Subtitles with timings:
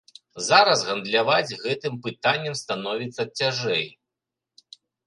[0.45, 3.89] Зараз гандляваць гэтым пытаннем становіцца цяжэй.